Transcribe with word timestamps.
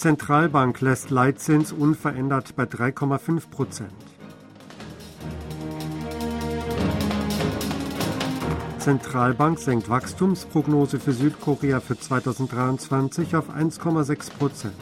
Zentralbank 0.00 0.80
lässt 0.80 1.10
Leitzins 1.10 1.72
unverändert 1.72 2.56
bei 2.56 2.62
3,5 2.62 3.50
Prozent. 3.50 3.92
Zentralbank 8.78 9.58
senkt 9.58 9.90
Wachstumsprognose 9.90 10.98
für 10.98 11.12
Südkorea 11.12 11.80
für 11.80 12.00
2023 12.00 13.36
auf 13.36 13.50
1,6 13.50 14.30
Prozent. 14.38 14.74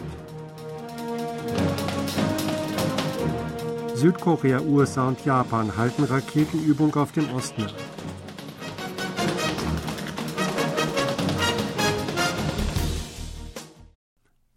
Südkorea, 3.97 4.61
USA 4.61 5.09
und 5.09 5.25
Japan 5.25 5.77
halten 5.77 6.05
Raketenübung 6.05 6.95
auf 6.95 7.11
den 7.11 7.29
Ostmeer. 7.35 7.73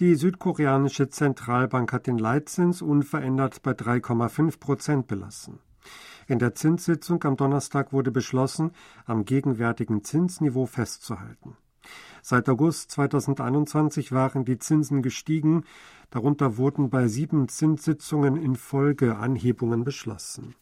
Die 0.02 0.16
südkoreanische 0.16 1.10
Zentralbank 1.10 1.94
hat 1.94 2.08
den 2.08 2.18
Leitzins 2.18 2.82
unverändert 2.82 3.62
bei 3.62 3.74
3,5 3.74 4.60
Prozent 4.60 5.06
belassen. 5.06 5.60
In 6.26 6.40
der 6.40 6.56
Zinssitzung 6.56 7.24
am 7.24 7.38
Donnerstag 7.38 7.94
wurde 7.94 8.10
beschlossen, 8.10 8.72
am 9.06 9.26
gegenwärtigen 9.26 10.04
Zinsniveau 10.04 10.66
festzuhalten. 10.66 11.56
Seit 12.24 12.50
August 12.50 12.90
2021 12.90 14.12
waren 14.12 14.44
die 14.44 14.58
Zinsen 14.58 15.04
gestiegen, 15.04 15.66
darunter 16.10 16.58
wurden 16.58 16.90
bei 16.90 17.08
sieben 17.08 17.48
Zinssitzungen 17.48 18.38
in 18.38 18.56
Folge 18.56 19.18
Anhebungen 19.18 19.84
beschlossen. 19.84 20.56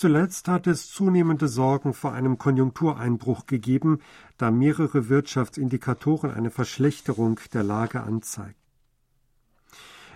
Zuletzt 0.00 0.48
hat 0.48 0.66
es 0.66 0.90
zunehmende 0.90 1.46
Sorgen 1.46 1.92
vor 1.92 2.14
einem 2.14 2.38
Konjunktureinbruch 2.38 3.44
gegeben, 3.44 3.98
da 4.38 4.50
mehrere 4.50 5.10
Wirtschaftsindikatoren 5.10 6.30
eine 6.30 6.50
Verschlechterung 6.50 7.38
der 7.52 7.64
Lage 7.64 8.02
anzeigen. 8.02 8.56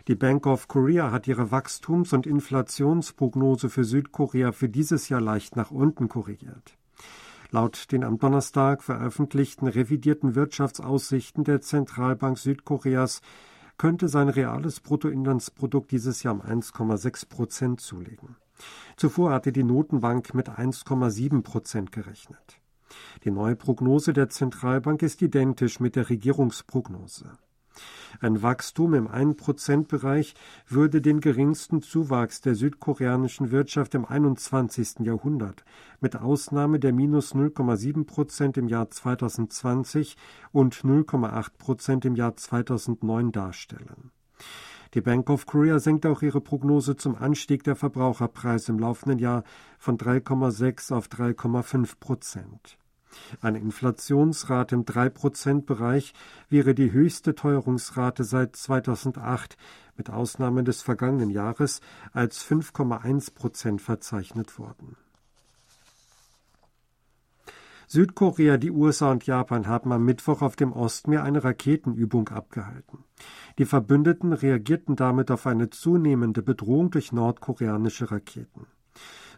Die 0.09 0.15
Bank 0.15 0.47
of 0.47 0.69
Korea 0.69 1.11
hat 1.11 1.29
ihre 1.29 1.51
Wachstums- 1.51 2.15
und 2.15 2.27
Inflationsprognose 2.27 3.69
für 3.69 3.85
Südkorea 3.85 4.53
für 4.53 4.71
dieses 4.71 5.11
Jahr 5.11 5.21
leicht 5.21 5.55
nach 5.55 5.71
unten 5.71 6.09
korrigiert. 6.09 6.79
Laut 7.51 7.93
den 7.93 8.05
am 8.05 8.17
Donnerstag 8.17 8.83
veröffentlichten 8.83 9.69
revidierten 9.69 10.35
Wirtschaftsaussichten 10.35 11.45
der 11.45 11.61
Zentralbank 11.61 12.39
Südkoreas 12.39 13.21
könnte 13.77 14.09
sein 14.09 14.31
reales 14.31 14.81
Bruttoinlandsprodukt 14.81 15.91
dieses 15.91 16.23
Jahr 16.23 16.33
um 16.33 16.41
1,6 16.41 17.29
Prozent 17.29 17.81
zulegen. 17.83 18.37
Zuvor 18.97 19.33
hatte 19.33 19.53
die 19.53 19.65
Notenbank 19.65 20.35
mit 20.35 20.49
1,7 20.49 21.43
Prozent 21.43 21.93
gerechnet. 21.93 22.61
Die 23.25 23.31
neue 23.31 23.57
Prognose 23.57 24.13
der 24.13 24.29
Zentralbank 24.29 25.03
ist 25.03 25.23
identisch 25.23 25.81
mit 25.81 25.97
der 25.97 26.11
Regierungsprognose. 26.11 27.33
Ein 28.21 28.43
Wachstum 28.43 28.95
im 28.95 29.09
1-Prozent-Bereich 29.09 30.35
würde 30.69 31.01
den 31.01 31.21
geringsten 31.21 31.83
Zuwachs 31.83 32.41
der 32.41 32.55
südkoreanischen 32.55 33.51
Wirtschaft 33.51 33.95
im 33.95 34.05
21. 34.05 35.01
Jahrhundert, 35.01 35.65
mit 36.01 36.15
Ausnahme 36.17 36.79
der 36.79 36.93
minus 36.93 37.35
0,7 37.35 38.07
Prozent 38.07 38.57
im 38.57 38.69
Jahr 38.69 38.91
2020 38.91 40.17
und 40.53 40.77
0,8 40.77 41.59
Prozent 41.59 42.05
im 42.05 42.15
Jahr 42.15 42.37
2009 42.37 43.33
darstellen. 43.33 44.13
Die 44.95 45.01
Bank 45.01 45.29
of 45.29 45.47
Korea 45.47 45.81
senkt 45.81 46.07
auch 46.07 46.23
ihre 46.23 46.41
Prognose 46.41 46.95
zum 46.95 47.17
Anstieg 47.17 47.65
der 47.65 47.75
Verbraucherpreise 47.75 48.71
im 48.71 48.79
laufenden 48.79 49.19
Jahr 49.19 49.43
von 49.77 49.99
3,6 49.99 50.95
auf 50.95 51.09
3,5 51.09 51.99
Prozent. 51.99 52.79
Eine 53.41 53.59
Inflationsrate 53.59 54.77
im 54.77 54.85
3-Prozent-Bereich 54.85 56.15
wäre 56.49 56.75
die 56.75 56.93
höchste 56.93 57.35
Teuerungsrate 57.35 58.23
seit 58.23 58.55
2008, 58.55 59.57
mit 59.97 60.11
Ausnahme 60.11 60.63
des 60.63 60.83
vergangenen 60.83 61.31
Jahres, 61.31 61.81
als 62.13 62.45
5,1 62.45 63.35
Prozent 63.35 63.83
verzeichnet 63.83 64.59
worden. 64.61 64.97
Südkorea, 67.95 68.57
die 68.57 68.73
USA 68.73 69.13
und 69.13 69.25
Japan 69.25 69.69
haben 69.69 69.93
am 69.93 70.05
Mittwoch 70.05 70.43
auf 70.43 70.57
dem 70.57 70.73
Ostmeer 70.73 71.23
eine 71.23 71.45
Raketenübung 71.45 72.29
abgehalten. 72.29 73.05
Die 73.57 73.67
Verbündeten 73.67 74.33
reagierten 74.33 74.97
damit 74.97 75.31
auf 75.31 75.47
eine 75.47 75.71
zunehmende 75.71 76.43
Bedrohung 76.43 76.91
durch 76.91 77.13
nordkoreanische 77.13 78.11
Raketen. 78.11 78.67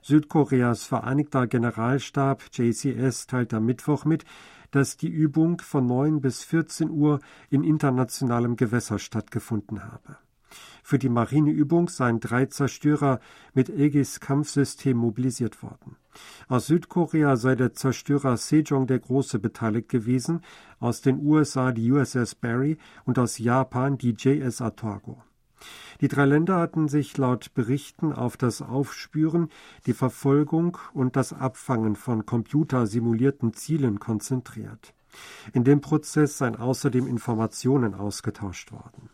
Südkoreas 0.01 0.85
Vereinigter 0.85 1.47
Generalstab 1.47 2.45
JCS 2.51 3.27
teilt 3.27 3.53
am 3.53 3.67
Mittwoch 3.67 4.07
mit, 4.07 4.25
dass 4.71 4.97
die 4.97 5.11
Übung 5.11 5.61
von 5.61 5.85
9 5.85 6.23
bis 6.23 6.43
14 6.43 6.89
Uhr 6.89 7.21
in 7.51 7.63
internationalem 7.63 8.57
Gewässer 8.57 8.99
stattgefunden 8.99 9.85
habe. 9.85 10.17
Für 10.83 10.99
die 10.99 11.11
Marineübung 11.11 11.91
seien 11.91 12.21
drei 12.21 12.47
Zerstörer 12.47 13.21
mit 13.53 13.69
Aegis-Kampfsystem 13.69 14.97
mobilisiert 14.97 15.63
worden. 15.63 15.97
Aus 16.49 16.67
Südkorea 16.67 17.37
sei 17.37 17.55
der 17.55 17.75
Zerstörer 17.75 18.37
Sejong 18.37 18.87
der 18.87 18.99
Große 18.99 19.39
beteiligt 19.39 19.89
gewesen, 19.89 20.43
aus 20.79 21.01
den 21.01 21.25
USA 21.25 21.73
die 21.73 21.91
USS 21.91 22.35
Barry 22.35 22.79
und 23.05 23.19
aus 23.19 23.39
Japan 23.39 23.99
die 23.99 24.13
JS 24.13 24.61
Atago. 24.61 25.23
Die 26.01 26.09
drei 26.09 26.27
Länder 26.27 26.59
hatten 26.59 26.89
sich 26.89 27.17
laut 27.17 27.55
Berichten 27.55 28.13
auf 28.13 28.37
das 28.37 28.61
Aufspüren, 28.61 29.49
die 29.87 29.95
Verfolgung 29.95 30.79
und 30.93 31.17
das 31.17 31.33
Abfangen 31.33 31.97
von 31.97 32.27
computersimulierten 32.27 33.55
Zielen 33.55 33.99
konzentriert. 33.99 34.95
In 35.53 35.65
dem 35.65 35.81
Prozess 35.81 36.39
seien 36.39 36.57
außerdem 36.57 37.07
Informationen 37.07 37.95
ausgetauscht 37.95 38.73
worden. 38.73 39.09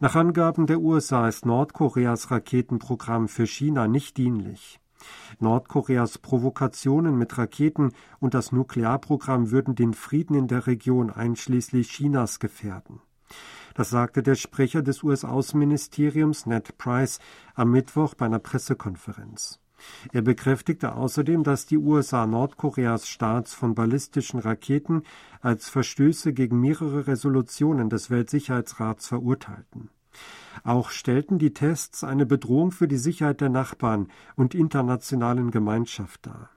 Nach 0.00 0.14
Angaben 0.14 0.68
der 0.68 0.80
USA 0.80 1.26
ist 1.26 1.44
Nordkoreas 1.44 2.30
Raketenprogramm 2.30 3.26
für 3.26 3.48
China 3.48 3.88
nicht 3.88 4.16
dienlich. 4.16 4.78
Nordkoreas 5.40 6.18
Provokationen 6.18 7.18
mit 7.18 7.36
Raketen 7.36 7.90
und 8.20 8.34
das 8.34 8.52
Nuklearprogramm 8.52 9.50
würden 9.50 9.74
den 9.74 9.94
Frieden 9.94 10.34
in 10.34 10.46
der 10.46 10.68
Region 10.68 11.10
einschließlich 11.10 11.90
Chinas 11.90 12.38
gefährden. 12.38 13.00
Das 13.74 13.90
sagte 13.90 14.22
der 14.22 14.36
Sprecher 14.36 14.82
des 14.82 15.02
US-Außenministeriums 15.02 16.46
Ned 16.46 16.78
Price 16.78 17.18
am 17.56 17.72
Mittwoch 17.72 18.14
bei 18.14 18.26
einer 18.26 18.38
Pressekonferenz. 18.38 19.58
Er 20.12 20.22
bekräftigte 20.22 20.94
außerdem, 20.94 21.44
dass 21.44 21.66
die 21.66 21.78
USA 21.78 22.26
Nordkoreas 22.26 23.08
Starts 23.08 23.54
von 23.54 23.74
ballistischen 23.74 24.40
Raketen 24.40 25.02
als 25.40 25.68
Verstöße 25.68 26.32
gegen 26.32 26.60
mehrere 26.60 27.06
Resolutionen 27.06 27.90
des 27.90 28.10
Weltsicherheitsrats 28.10 29.08
verurteilten. 29.08 29.90
Auch 30.64 30.90
stellten 30.90 31.38
die 31.38 31.54
Tests 31.54 32.04
eine 32.04 32.26
Bedrohung 32.26 32.72
für 32.72 32.88
die 32.88 32.96
Sicherheit 32.96 33.40
der 33.40 33.48
Nachbarn 33.48 34.08
und 34.36 34.54
internationalen 34.54 35.50
Gemeinschaft 35.50 36.26
dar. 36.26 36.50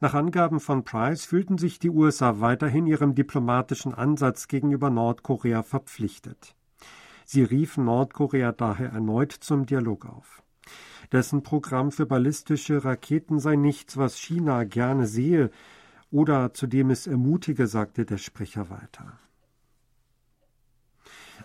Nach 0.00 0.14
Angaben 0.14 0.60
von 0.60 0.84
Price 0.84 1.24
fühlten 1.24 1.56
sich 1.56 1.78
die 1.78 1.90
USA 1.90 2.40
weiterhin 2.40 2.86
ihrem 2.86 3.14
diplomatischen 3.14 3.94
Ansatz 3.94 4.48
gegenüber 4.48 4.90
Nordkorea 4.90 5.62
verpflichtet. 5.62 6.54
Sie 7.24 7.42
riefen 7.42 7.86
Nordkorea 7.86 8.52
daher 8.52 8.90
erneut 8.92 9.32
zum 9.32 9.64
Dialog 9.64 10.04
auf. 10.04 10.43
Dessen 11.12 11.42
Programm 11.42 11.92
für 11.92 12.06
ballistische 12.06 12.84
Raketen 12.84 13.38
sei 13.38 13.56
nichts, 13.56 13.96
was 13.96 14.18
China 14.18 14.64
gerne 14.64 15.06
sehe 15.06 15.50
oder 16.10 16.54
zu 16.54 16.66
dem 16.66 16.90
es 16.90 17.06
ermutige, 17.06 17.66
sagte 17.66 18.04
der 18.04 18.18
Sprecher 18.18 18.70
weiter. 18.70 19.18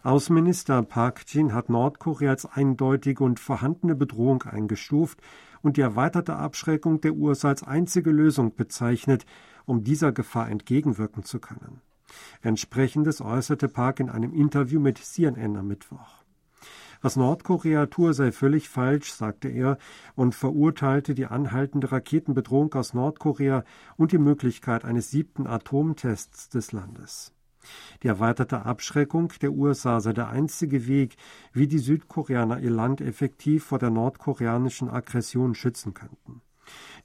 Außenminister 0.03 0.81
Park 0.83 1.25
Jin 1.27 1.53
hat 1.53 1.69
Nordkorea 1.69 2.29
als 2.29 2.45
eindeutige 2.45 3.23
und 3.23 3.39
vorhandene 3.39 3.95
Bedrohung 3.95 4.43
eingestuft 4.43 5.19
und 5.61 5.77
die 5.77 5.81
erweiterte 5.81 6.35
Abschreckung 6.35 7.01
der 7.01 7.15
USA 7.15 7.49
als 7.49 7.63
einzige 7.63 8.11
Lösung 8.11 8.55
bezeichnet, 8.55 9.25
um 9.65 9.83
dieser 9.83 10.11
Gefahr 10.11 10.49
entgegenwirken 10.49 11.23
zu 11.23 11.39
können. 11.39 11.81
Entsprechendes 12.41 13.21
äußerte 13.21 13.67
Park 13.67 13.99
in 13.99 14.09
einem 14.09 14.33
Interview 14.33 14.79
mit 14.79 14.97
CNN 14.97 15.57
am 15.57 15.67
Mittwoch. 15.67 16.18
Was 17.01 17.15
Nordkorea 17.15 17.85
tue, 17.85 18.13
sei 18.13 18.33
völlig 18.33 18.67
falsch, 18.67 19.13
sagte 19.13 19.47
er 19.47 19.77
und 20.15 20.35
verurteilte 20.35 21.15
die 21.15 21.27
anhaltende 21.27 21.91
Raketenbedrohung 21.93 22.73
aus 22.73 22.93
Nordkorea 22.93 23.63
und 23.95 24.11
die 24.11 24.17
Möglichkeit 24.17 24.83
eines 24.83 25.09
siebten 25.09 25.47
Atomtests 25.47 26.49
des 26.49 26.73
Landes. 26.73 27.33
Die 28.03 28.07
erweiterte 28.07 28.65
Abschreckung 28.65 29.31
der 29.41 29.53
USA 29.53 30.01
sei 30.01 30.13
der 30.13 30.29
einzige 30.29 30.87
Weg, 30.87 31.15
wie 31.53 31.67
die 31.67 31.77
Südkoreaner 31.77 32.59
ihr 32.59 32.71
Land 32.71 33.01
effektiv 33.01 33.65
vor 33.65 33.79
der 33.79 33.91
nordkoreanischen 33.91 34.89
Aggression 34.89 35.55
schützen 35.55 35.93
könnten. 35.93 36.41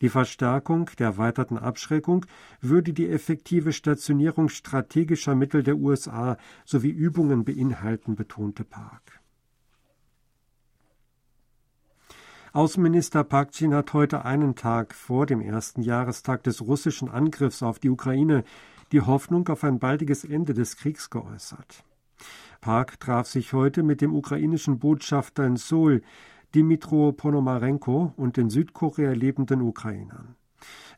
Die 0.00 0.08
Verstärkung 0.08 0.90
der 0.98 1.08
erweiterten 1.08 1.56
Abschreckung 1.56 2.26
würde 2.60 2.92
die 2.92 3.08
effektive 3.08 3.72
Stationierung 3.72 4.48
strategischer 4.48 5.34
Mittel 5.34 5.62
der 5.62 5.76
USA 5.76 6.36
sowie 6.64 6.90
Übungen 6.90 7.44
beinhalten, 7.44 8.14
betonte 8.14 8.64
Park. 8.64 9.23
Außenminister 12.54 13.24
Park 13.24 13.50
Jin 13.58 13.74
hat 13.74 13.94
heute 13.94 14.24
einen 14.24 14.54
Tag 14.54 14.94
vor 14.94 15.26
dem 15.26 15.40
ersten 15.40 15.82
Jahrestag 15.82 16.44
des 16.44 16.62
russischen 16.62 17.10
Angriffs 17.10 17.64
auf 17.64 17.80
die 17.80 17.90
Ukraine 17.90 18.44
die 18.92 19.00
Hoffnung 19.00 19.48
auf 19.48 19.64
ein 19.64 19.80
baldiges 19.80 20.22
Ende 20.22 20.54
des 20.54 20.76
Kriegs 20.76 21.10
geäußert. 21.10 21.82
Park 22.60 23.00
traf 23.00 23.26
sich 23.26 23.54
heute 23.54 23.82
mit 23.82 24.00
dem 24.00 24.14
ukrainischen 24.14 24.78
Botschafter 24.78 25.44
in 25.44 25.56
Seoul, 25.56 26.02
Dimitro 26.54 27.10
Ponomarenko, 27.10 28.12
und 28.16 28.36
den 28.36 28.50
Südkorea 28.50 29.10
lebenden 29.10 29.60
Ukrainern. 29.60 30.36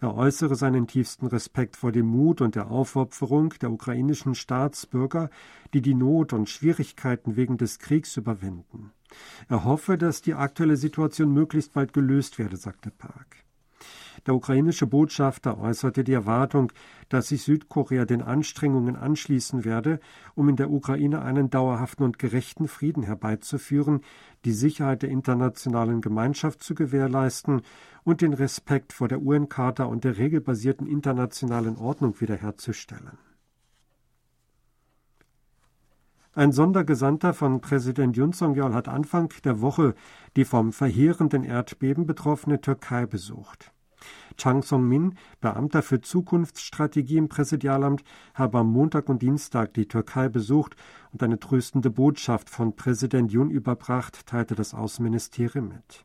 Er 0.02 0.14
äußere 0.14 0.56
seinen 0.56 0.86
tiefsten 0.86 1.26
Respekt 1.26 1.76
vor 1.76 1.90
dem 1.90 2.06
Mut 2.06 2.42
und 2.42 2.54
der 2.54 2.70
Aufopferung 2.70 3.54
der 3.62 3.70
ukrainischen 3.70 4.34
Staatsbürger, 4.34 5.30
die 5.72 5.80
die 5.80 5.94
Not 5.94 6.34
und 6.34 6.50
Schwierigkeiten 6.50 7.34
wegen 7.34 7.56
des 7.56 7.78
Kriegs 7.78 8.14
überwinden. 8.18 8.92
Er 9.48 9.64
hoffe, 9.64 9.98
dass 9.98 10.22
die 10.22 10.34
aktuelle 10.34 10.76
Situation 10.76 11.32
möglichst 11.32 11.72
bald 11.72 11.92
gelöst 11.92 12.38
werde, 12.38 12.56
sagte 12.56 12.90
Park. 12.90 13.46
Der 14.26 14.34
ukrainische 14.34 14.86
Botschafter 14.86 15.58
äußerte 15.58 16.02
die 16.02 16.12
Erwartung, 16.12 16.72
dass 17.08 17.28
sich 17.28 17.42
Südkorea 17.42 18.04
den 18.04 18.22
Anstrengungen 18.22 18.96
anschließen 18.96 19.64
werde, 19.64 20.00
um 20.34 20.48
in 20.48 20.56
der 20.56 20.70
Ukraine 20.70 21.22
einen 21.22 21.48
dauerhaften 21.48 22.02
und 22.02 22.18
gerechten 22.18 22.66
Frieden 22.66 23.04
herbeizuführen, 23.04 24.00
die 24.44 24.52
Sicherheit 24.52 25.02
der 25.02 25.10
internationalen 25.10 26.00
Gemeinschaft 26.00 26.62
zu 26.62 26.74
gewährleisten 26.74 27.62
und 28.02 28.20
den 28.20 28.32
Respekt 28.32 28.92
vor 28.92 29.06
der 29.06 29.22
UN-Charta 29.22 29.84
und 29.84 30.02
der 30.02 30.18
regelbasierten 30.18 30.86
internationalen 30.86 31.76
Ordnung 31.76 32.20
wiederherzustellen. 32.20 33.18
Ein 36.36 36.52
Sondergesandter 36.52 37.32
von 37.32 37.62
Präsident 37.62 38.14
Yun 38.14 38.34
Song-yeol 38.34 38.74
hat 38.74 38.88
Anfang 38.88 39.32
der 39.44 39.62
Woche 39.62 39.94
die 40.36 40.44
vom 40.44 40.70
verheerenden 40.70 41.44
Erdbeben 41.44 42.06
betroffene 42.06 42.60
Türkei 42.60 43.06
besucht. 43.06 43.72
Chang 44.36 44.62
Song-min, 44.62 45.14
Beamter 45.40 45.80
für 45.80 46.02
Zukunftsstrategie 46.02 47.16
im 47.16 47.30
Präsidialamt, 47.30 48.04
habe 48.34 48.58
am 48.58 48.70
Montag 48.70 49.08
und 49.08 49.22
Dienstag 49.22 49.72
die 49.72 49.88
Türkei 49.88 50.28
besucht 50.28 50.76
und 51.10 51.22
eine 51.22 51.40
tröstende 51.40 51.88
Botschaft 51.88 52.50
von 52.50 52.76
Präsident 52.76 53.32
Yun 53.32 53.48
überbracht, 53.48 54.26
teilte 54.26 54.54
das 54.54 54.74
Außenministerium 54.74 55.68
mit. 55.68 56.04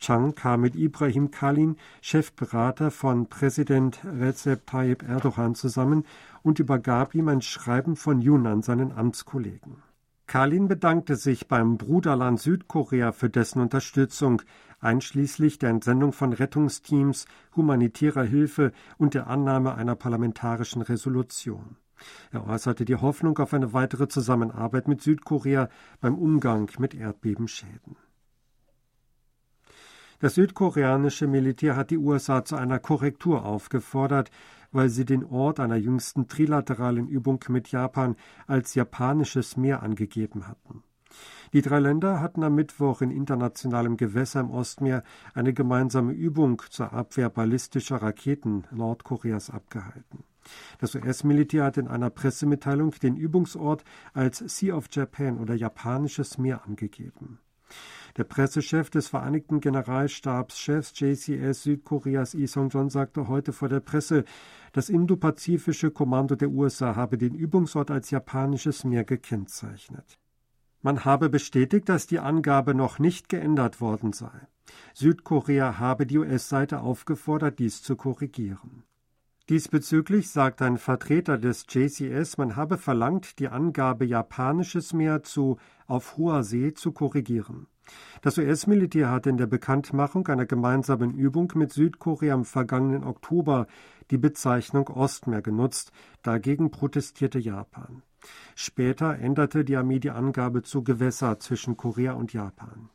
Chang 0.00 0.34
kam 0.34 0.62
mit 0.62 0.76
Ibrahim 0.76 1.30
Kalin, 1.30 1.76
Chefberater 2.00 2.90
von 2.90 3.28
Präsident 3.28 4.00
Recep 4.02 4.66
Tayyip 4.66 5.06
Erdogan, 5.06 5.54
zusammen 5.54 6.06
und 6.42 6.58
übergab 6.58 7.14
ihm 7.14 7.28
ein 7.28 7.42
Schreiben 7.42 7.96
von 7.96 8.22
Yun 8.22 8.46
an 8.46 8.62
seinen 8.62 8.92
Amtskollegen. 8.92 9.82
Kalin 10.26 10.68
bedankte 10.68 11.16
sich 11.16 11.48
beim 11.48 11.76
Bruderland 11.76 12.40
Südkorea 12.40 13.12
für 13.12 13.28
dessen 13.28 13.60
Unterstützung, 13.60 14.40
einschließlich 14.80 15.58
der 15.58 15.68
Entsendung 15.68 16.12
von 16.12 16.32
Rettungsteams, 16.32 17.26
humanitärer 17.54 18.22
Hilfe 18.22 18.72
und 18.96 19.12
der 19.12 19.26
Annahme 19.26 19.74
einer 19.74 19.96
parlamentarischen 19.96 20.80
Resolution. 20.80 21.76
Er 22.30 22.46
äußerte 22.46 22.86
die 22.86 22.96
Hoffnung 22.96 23.36
auf 23.38 23.52
eine 23.52 23.74
weitere 23.74 24.08
Zusammenarbeit 24.08 24.88
mit 24.88 25.02
Südkorea 25.02 25.68
beim 26.00 26.14
Umgang 26.14 26.70
mit 26.78 26.94
Erdbebenschäden. 26.94 27.96
Das 30.20 30.34
südkoreanische 30.34 31.26
Militär 31.26 31.76
hat 31.76 31.90
die 31.90 31.96
USA 31.96 32.44
zu 32.44 32.54
einer 32.56 32.78
Korrektur 32.78 33.46
aufgefordert, 33.46 34.30
weil 34.70 34.90
sie 34.90 35.06
den 35.06 35.24
Ort 35.24 35.60
einer 35.60 35.76
jüngsten 35.76 36.28
trilateralen 36.28 37.08
Übung 37.08 37.42
mit 37.48 37.72
Japan 37.72 38.16
als 38.46 38.74
japanisches 38.74 39.56
Meer 39.56 39.82
angegeben 39.82 40.46
hatten. 40.46 40.84
Die 41.54 41.62
drei 41.62 41.80
Länder 41.80 42.20
hatten 42.20 42.44
am 42.44 42.54
Mittwoch 42.54 43.00
in 43.00 43.10
internationalem 43.10 43.96
Gewässer 43.96 44.40
im 44.40 44.50
Ostmeer 44.50 45.02
eine 45.32 45.54
gemeinsame 45.54 46.12
Übung 46.12 46.62
zur 46.68 46.92
Abwehr 46.92 47.30
ballistischer 47.30 47.96
Raketen 47.96 48.66
Nordkoreas 48.70 49.48
abgehalten. 49.48 50.24
Das 50.78 50.94
US-Militär 50.94 51.64
hat 51.64 51.78
in 51.78 51.88
einer 51.88 52.10
Pressemitteilung 52.10 52.90
den 53.02 53.16
Übungsort 53.16 53.84
als 54.12 54.38
Sea 54.38 54.74
of 54.74 54.88
Japan 54.90 55.38
oder 55.38 55.54
japanisches 55.54 56.36
Meer 56.36 56.64
angegeben. 56.66 57.38
Der 58.16 58.24
Pressechef 58.24 58.90
des 58.90 59.08
Vereinigten 59.08 59.60
Generalstabschefs 59.60 60.92
JCS 60.98 61.62
Südkoreas 61.62 62.34
Lee 62.34 62.46
Song-jon 62.46 62.90
sagte 62.90 63.28
heute 63.28 63.52
vor 63.52 63.68
der 63.68 63.80
Presse, 63.80 64.24
das 64.72 64.88
indopazifische 64.88 65.90
Kommando 65.90 66.36
der 66.36 66.50
USA 66.50 66.96
habe 66.96 67.18
den 67.18 67.34
Übungsort 67.34 67.90
als 67.90 68.10
japanisches 68.10 68.84
Meer 68.84 69.04
gekennzeichnet. 69.04 70.18
Man 70.82 71.04
habe 71.04 71.28
bestätigt, 71.28 71.88
dass 71.88 72.06
die 72.06 72.20
Angabe 72.20 72.74
noch 72.74 72.98
nicht 72.98 73.28
geändert 73.28 73.80
worden 73.80 74.12
sei. 74.12 74.48
Südkorea 74.94 75.78
habe 75.78 76.06
die 76.06 76.18
US-Seite 76.18 76.80
aufgefordert, 76.80 77.58
dies 77.58 77.82
zu 77.82 77.96
korrigieren. 77.96 78.84
Diesbezüglich 79.50 80.30
sagt 80.30 80.62
ein 80.62 80.78
Vertreter 80.78 81.36
des 81.36 81.66
JCS, 81.68 82.38
man 82.38 82.54
habe 82.54 82.78
verlangt, 82.78 83.40
die 83.40 83.48
Angabe 83.48 84.04
japanisches 84.04 84.92
Meer 84.92 85.24
zu 85.24 85.58
auf 85.88 86.16
hoher 86.16 86.44
See 86.44 86.72
zu 86.72 86.92
korrigieren. 86.92 87.66
Das 88.22 88.38
US-Militär 88.38 89.10
hatte 89.10 89.28
in 89.28 89.38
der 89.38 89.48
Bekanntmachung 89.48 90.28
einer 90.28 90.46
gemeinsamen 90.46 91.12
Übung 91.12 91.52
mit 91.56 91.72
Südkorea 91.72 92.32
im 92.32 92.44
vergangenen 92.44 93.02
Oktober 93.02 93.66
die 94.12 94.18
Bezeichnung 94.18 94.86
Ostmeer 94.86 95.42
genutzt, 95.42 95.90
dagegen 96.22 96.70
protestierte 96.70 97.40
Japan. 97.40 98.04
Später 98.54 99.18
änderte 99.18 99.64
die 99.64 99.76
Armee 99.76 99.98
die 99.98 100.10
Angabe 100.10 100.62
zu 100.62 100.84
Gewässer 100.84 101.40
zwischen 101.40 101.76
Korea 101.76 102.12
und 102.12 102.32
Japan. 102.32 102.88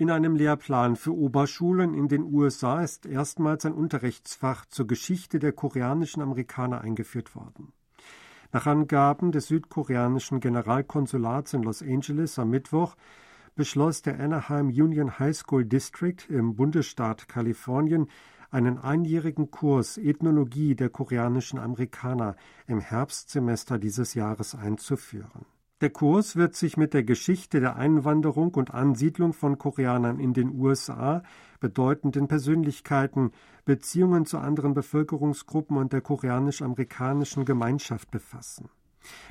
In 0.00 0.10
einem 0.10 0.34
Lehrplan 0.34 0.96
für 0.96 1.14
Oberschulen 1.14 1.92
in 1.92 2.08
den 2.08 2.22
USA 2.22 2.82
ist 2.82 3.04
erstmals 3.04 3.66
ein 3.66 3.74
Unterrichtsfach 3.74 4.64
zur 4.64 4.86
Geschichte 4.86 5.38
der 5.38 5.52
koreanischen 5.52 6.22
Amerikaner 6.22 6.80
eingeführt 6.80 7.36
worden. 7.36 7.74
Nach 8.50 8.66
Angaben 8.66 9.30
des 9.30 9.48
südkoreanischen 9.48 10.40
Generalkonsulats 10.40 11.52
in 11.52 11.64
Los 11.64 11.82
Angeles 11.82 12.38
am 12.38 12.48
Mittwoch 12.48 12.96
beschloss 13.56 14.00
der 14.00 14.18
Anaheim 14.18 14.68
Union 14.68 15.18
High 15.18 15.36
School 15.36 15.66
District 15.66 16.30
im 16.30 16.56
Bundesstaat 16.56 17.28
Kalifornien 17.28 18.06
einen 18.50 18.78
einjährigen 18.78 19.50
Kurs 19.50 19.98
Ethnologie 19.98 20.76
der 20.76 20.88
koreanischen 20.88 21.58
Amerikaner 21.58 22.36
im 22.66 22.80
Herbstsemester 22.80 23.78
dieses 23.78 24.14
Jahres 24.14 24.54
einzuführen. 24.54 25.44
Der 25.80 25.88
Kurs 25.88 26.36
wird 26.36 26.54
sich 26.54 26.76
mit 26.76 26.92
der 26.92 27.04
Geschichte 27.04 27.58
der 27.58 27.76
Einwanderung 27.76 28.52
und 28.54 28.74
Ansiedlung 28.74 29.32
von 29.32 29.56
Koreanern 29.56 30.20
in 30.20 30.34
den 30.34 30.50
USA, 30.50 31.22
bedeutenden 31.58 32.28
Persönlichkeiten, 32.28 33.32
Beziehungen 33.64 34.26
zu 34.26 34.36
anderen 34.36 34.74
Bevölkerungsgruppen 34.74 35.78
und 35.78 35.94
der 35.94 36.02
koreanisch-amerikanischen 36.02 37.46
Gemeinschaft 37.46 38.10
befassen. 38.10 38.68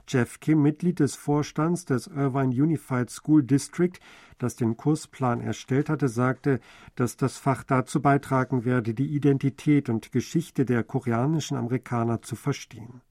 Jeff 0.08 0.40
Kim, 0.40 0.64
Mitglied 0.64 1.00
des 1.00 1.16
Vorstands 1.16 1.86
des 1.86 2.08
Irvine 2.08 2.64
Unified 2.64 3.12
School 3.12 3.44
District, 3.44 4.00
das 4.40 4.56
den 4.56 4.76
Kursplan 4.76 5.42
erstellt 5.42 5.88
hatte, 5.88 6.08
sagte, 6.08 6.62
dass 6.96 7.16
das 7.16 7.38
Fach 7.38 7.64
dazu 7.64 8.02
beitragen 8.02 8.66
werde, 8.66 8.96
die 8.96 9.14
Identität 9.14 9.88
und 9.88 10.12
Geschichte 10.12 10.66
der 10.66 10.84
koreanischen 10.84 11.58
Amerikaner 11.58 12.24
zu 12.24 12.36
verstehen. 12.36 13.02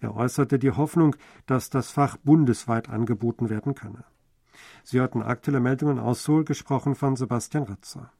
Er 0.00 0.16
äußerte 0.16 0.58
die 0.58 0.70
Hoffnung, 0.70 1.16
dass 1.46 1.70
das 1.70 1.90
Fach 1.90 2.16
bundesweit 2.16 2.88
angeboten 2.88 3.50
werden 3.50 3.74
könne. 3.74 4.04
Sie 4.82 4.98
hörten 4.98 5.22
aktuelle 5.22 5.60
Meldungen 5.60 5.98
aus 5.98 6.24
Seoul, 6.24 6.44
gesprochen 6.44 6.94
von 6.94 7.16
Sebastian 7.16 7.64
Ratzer. 7.64 8.12